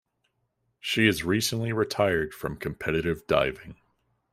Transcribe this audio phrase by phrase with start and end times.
[0.79, 3.77] She has recently retired from competitive diving.